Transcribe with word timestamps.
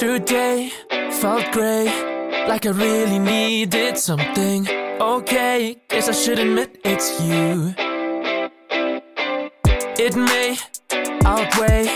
Today 0.00 0.72
felt 1.20 1.52
great, 1.52 1.92
like 2.48 2.64
I 2.64 2.70
really 2.70 3.18
needed 3.18 3.98
something. 3.98 4.66
Okay, 4.98 5.76
guess 5.90 6.08
I 6.08 6.12
should 6.12 6.38
admit 6.38 6.80
it's 6.86 7.20
you. 7.20 7.74
It 10.00 10.16
may 10.16 10.56
outweigh 11.26 11.86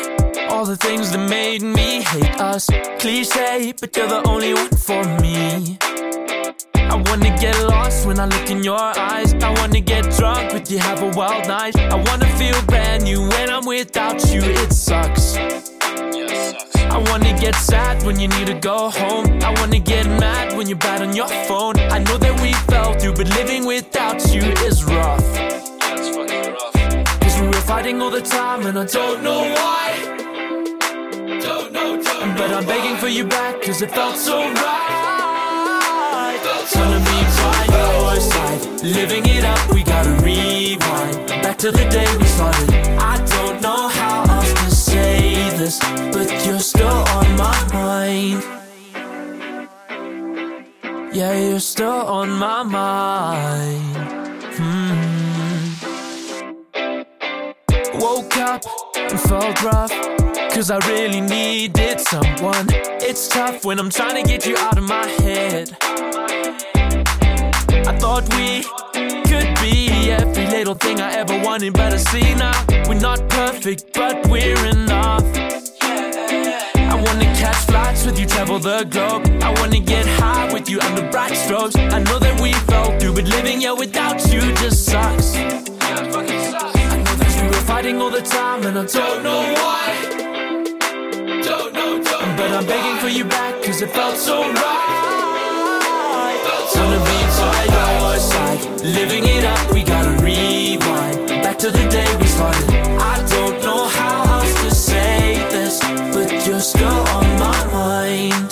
all 0.50 0.66
the 0.66 0.76
things 0.76 1.12
that 1.12 1.30
made 1.30 1.62
me 1.62 2.02
hate 2.02 2.38
us. 2.38 2.68
Cliche, 2.98 3.72
but 3.80 3.96
you're 3.96 4.06
the 4.06 4.22
only 4.28 4.52
one 4.52 4.76
for 4.76 5.02
me. 5.22 5.78
I 6.74 7.02
wanna 7.08 7.34
get 7.40 7.58
lost 7.66 8.06
when 8.06 8.20
I 8.20 8.26
look 8.26 8.50
in 8.50 8.62
your 8.62 8.76
eyes. 8.98 9.32
I 9.32 9.50
wanna 9.58 9.80
get 9.80 10.14
drunk 10.18 10.52
with 10.52 10.70
you, 10.70 10.78
have 10.78 11.02
a 11.02 11.08
wild 11.16 11.48
night. 11.48 11.74
I 11.78 11.94
wanna 11.94 12.28
feel 12.36 12.60
brand 12.66 13.04
new 13.04 13.26
when 13.30 13.48
I'm 13.48 13.64
without 13.64 14.20
you. 14.30 14.42
It 14.42 14.74
sucks. 14.74 15.38
Get 17.44 17.56
sad 17.56 18.02
when 18.04 18.18
you 18.18 18.28
need 18.28 18.46
to 18.46 18.54
go 18.54 18.88
home. 18.88 19.26
I 19.42 19.52
wanna 19.60 19.78
get 19.78 20.06
mad 20.06 20.56
when 20.56 20.66
you're 20.66 20.78
bad 20.78 21.02
on 21.02 21.14
your 21.14 21.28
phone. 21.46 21.78
I 21.78 21.98
know 21.98 22.16
that 22.16 22.40
we 22.40 22.54
fell 22.72 22.94
through, 22.98 23.16
but 23.16 23.28
living 23.36 23.66
without 23.66 24.18
you 24.32 24.40
is 24.64 24.82
rough. 24.82 25.22
Cause 27.20 27.38
we 27.38 27.46
were 27.46 27.64
fighting 27.72 28.00
all 28.00 28.10
the 28.10 28.22
time, 28.22 28.64
and 28.64 28.78
I 28.78 28.86
don't 28.86 29.22
know 29.22 29.42
why. 29.58 29.92
Don't 31.46 31.70
know, 31.70 32.02
don't 32.02 32.34
but 32.38 32.50
I'm 32.50 32.64
begging 32.64 32.96
for 32.96 33.08
you 33.08 33.26
back, 33.26 33.60
cause 33.60 33.82
it 33.82 33.90
felt 33.90 34.16
so 34.16 34.38
right. 34.38 34.52
Wanna 36.74 36.98
be 37.10 37.18
by 37.42 37.62
your 37.76 38.20
side, 38.20 38.62
living 38.82 39.26
it 39.26 39.44
up, 39.44 39.60
we 39.70 39.82
gotta 39.82 40.12
rewind. 40.24 41.26
Back 41.44 41.58
to 41.58 41.70
the 41.70 41.84
day 41.90 42.08
we 42.16 42.24
started. 42.24 42.70
I 43.12 43.18
don't 43.36 43.60
know 43.60 43.88
how 43.88 44.22
else 44.34 44.50
to 44.64 44.70
say 44.70 45.50
this, 45.58 45.78
but 46.10 46.26
you're 46.46 46.58
still 46.58 46.88
on 46.88 47.23
mind. 47.72 48.42
Yeah, 51.14 51.38
you're 51.38 51.60
still 51.60 51.90
on 51.90 52.30
my 52.30 52.62
mind. 52.62 53.96
Hmm. 54.56 55.14
Woke 58.00 58.36
up 58.36 58.62
and 58.96 59.20
felt 59.20 59.62
rough. 59.62 59.92
Cause 60.54 60.70
I 60.70 60.78
really 60.88 61.20
needed 61.20 62.00
someone. 62.00 62.66
It's 63.02 63.28
tough 63.28 63.64
when 63.64 63.80
I'm 63.80 63.90
trying 63.90 64.22
to 64.22 64.28
get 64.28 64.46
you 64.46 64.56
out 64.56 64.78
of 64.78 64.84
my 64.84 65.06
head. 65.06 65.76
I 67.86 67.98
thought 67.98 68.24
we 68.38 68.62
could 69.28 69.52
be 69.60 70.10
every 70.10 70.46
little 70.46 70.74
thing 70.74 71.00
I 71.00 71.12
ever 71.14 71.36
wanted, 71.42 71.72
but 71.72 71.92
I 71.92 71.96
see 71.96 72.34
now 72.34 72.64
we're 72.88 73.00
not 73.00 73.28
perfect, 73.28 73.92
but 73.94 74.26
we're 74.28 74.66
enough. 74.66 74.93
Travel 78.58 78.78
the 78.78 78.84
globe. 78.84 79.42
I 79.42 79.52
wanna 79.60 79.80
get 79.80 80.06
high 80.06 80.52
with 80.52 80.68
you 80.68 80.80
under 80.80 81.08
bright 81.10 81.32
strobes. 81.32 81.76
I 81.76 81.98
know 82.00 82.18
that 82.18 82.40
we 82.40 82.52
fell 82.68 82.98
through, 82.98 83.14
but 83.14 83.24
living 83.24 83.60
here 83.60 83.74
without 83.74 84.20
you 84.32 84.40
just 84.56 84.86
sucks. 84.86 85.34
I 85.36 85.48
know 86.02 87.16
that 87.16 87.32
we 87.40 87.46
were 87.48 87.64
fighting 87.66 88.00
all 88.00 88.10
the 88.10 88.22
time, 88.22 88.64
and 88.66 88.78
I 88.78 88.84
don't 88.84 89.22
know 89.22 89.42
why. 89.60 89.84
Don't 91.42 91.72
know, 91.72 92.02
don't 92.02 92.36
but 92.36 92.50
I'm 92.50 92.66
begging 92.66 92.98
for 92.98 93.08
you 93.08 93.24
back, 93.24 93.62
cause 93.62 93.82
it 93.82 93.90
felt 93.90 94.16
so 94.16 94.40
right. 94.42 95.00
Wanna 96.74 96.98
be 97.10 97.18
by 97.46 97.90
your 97.98 98.18
side, 98.18 98.60
living 98.82 99.24
it 99.24 99.44
up, 99.44 99.72
we 99.72 99.82
gotta 99.82 100.22
rewind. 100.22 101.28
Back 101.42 101.58
to 101.58 101.70
the 101.70 101.88
day 101.88 102.08
we 102.20 102.26
started. 102.26 102.70
I 103.12 103.16
don't 103.28 103.62
know 103.62 103.86
how 103.86 104.38
else 104.38 104.54
to 104.62 104.70
say 104.74 105.36
this, 105.50 105.80
but 106.14 106.46
you're 106.46 106.60
still 106.60 107.03
mind. 107.74 108.50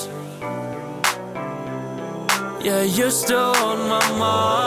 Yeah, 2.66 2.82
you're 2.82 3.10
still 3.10 3.54
on 3.68 3.78
my 3.88 4.18
mind. 4.18 4.61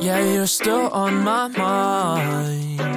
Yeah, 0.00 0.20
you're 0.32 0.46
still 0.46 0.88
on 0.90 1.24
my 1.24 1.48
mind. 1.48 2.87